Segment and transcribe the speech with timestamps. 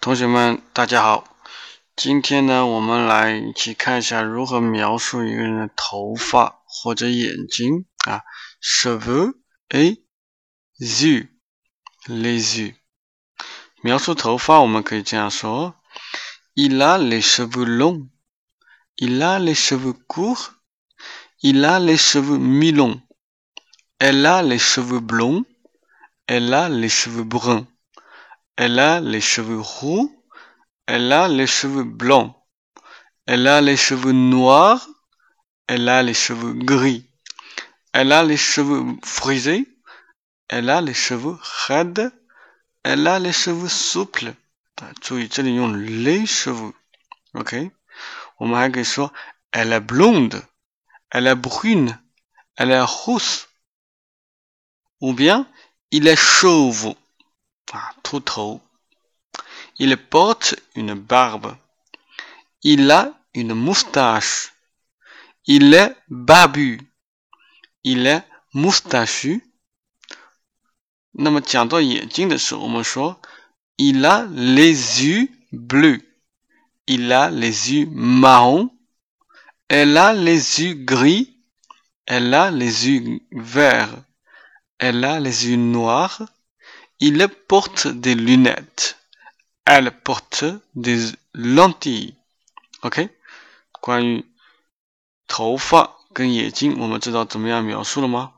[0.00, 1.36] 同学们，大家好。
[1.94, 8.22] 今天呢，我们来一起看一下如何描述一个人的头发或者眼睛啊。
[8.62, 9.34] cheveux
[9.68, 10.02] et
[10.78, 12.76] yeux，les yeux。
[13.82, 15.74] 描述头发，我们可以这样说
[16.54, 18.08] ：Il a les cheveux longs。
[18.96, 20.52] Il a les cheveux courts。
[21.42, 23.02] Il a les cheveux mi-longs。
[23.98, 25.44] Elle a les cheveux blonds。
[26.24, 27.66] Elle a les cheveux bruns。
[28.62, 30.14] Elle a les cheveux roux.
[30.84, 32.36] Elle a les cheveux blancs.
[33.24, 34.86] Elle a les cheveux noirs.
[35.66, 37.08] Elle a les cheveux gris.
[37.94, 39.66] Elle a les cheveux frisés.
[40.50, 42.12] Elle a les cheveux raides.
[42.82, 44.34] Elle a les cheveux souples.
[45.78, 46.74] les cheveux.
[47.32, 47.54] OK?
[49.52, 50.44] Elle est blonde.
[51.10, 51.98] Elle est brune.
[52.56, 53.48] Elle est rousse.
[55.00, 55.48] Ou bien,
[55.90, 56.94] il est chauve.
[58.03, 58.61] Tout
[59.77, 61.57] Il porte une barbe.
[62.61, 64.53] Il a une moustache.
[65.45, 66.79] Il est barbu.
[67.83, 69.41] Il est moustachu.
[71.11, 73.21] 那么讲到眼睛的时候，我们说
[73.77, 76.01] il a les yeux bleus.
[76.85, 78.69] Il a les yeux marrons.
[79.67, 81.37] Elle a les yeux gris.
[82.05, 84.03] Elle a les yeux verts.
[84.77, 86.21] Elle a les yeux noirs.
[86.99, 88.97] Il porte des lunettes.
[89.65, 92.15] Elle porte des lentilles.
[92.81, 93.09] OK？
[93.81, 94.25] 关于
[95.27, 98.33] 头发跟眼睛，我们知道怎么样描述了吗？